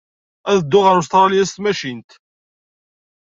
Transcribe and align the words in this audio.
Ad 0.51 0.59
dduɣ 0.63 0.83
ɣer 0.87 0.97
Ustṛalya 1.01 1.43
s 1.45 1.51
tmacint. 1.51 2.11